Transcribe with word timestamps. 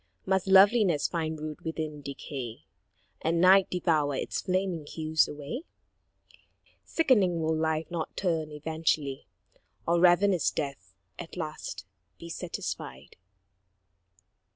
Must 0.25 0.47
loveliness 0.47 1.07
find 1.07 1.39
root 1.39 1.63
within 1.63 2.01
decay, 2.01 2.63
And 3.21 3.39
night 3.39 3.69
devour 3.69 4.15
its 4.15 4.41
flaming 4.41 4.87
hues 4.87 5.29
alway? 5.29 5.59
Sickening, 6.83 7.39
will 7.39 7.55
Life 7.55 7.91
not 7.91 8.17
turn 8.17 8.49
eventually, 8.51 9.27
Or 9.87 9.99
ravenous 9.99 10.49
Death 10.49 10.95
at 11.19 11.37
last 11.37 11.85
be 12.17 12.29
satisfied? 12.29 13.15